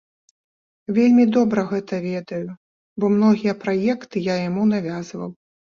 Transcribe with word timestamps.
Вельмі 0.97 1.25
добра 1.35 1.65
гэта 1.73 2.01
ведаю, 2.07 2.41
бо 3.03 3.13
многія 3.19 3.53
праекты 3.67 4.29
я 4.35 4.41
яму 4.49 4.63
навязваў. 4.77 5.31